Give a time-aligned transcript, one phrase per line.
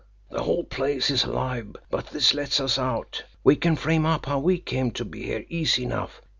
[0.31, 3.23] The whole place is alive, but this lets us out.
[3.43, 6.21] We can frame up how we came to be here easy enough.